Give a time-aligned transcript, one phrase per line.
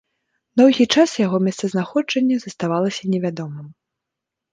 [0.59, 3.67] Доўгі час яго месцазнаходжанне заставалася невядомым.